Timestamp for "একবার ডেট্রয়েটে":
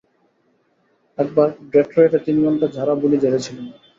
1.17-2.19